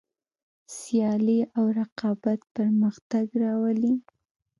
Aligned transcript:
سیالي 0.77 1.39
او 1.57 1.63
رقابت 1.79 2.39
پرمختګ 2.55 3.25
راولي. 3.43 3.93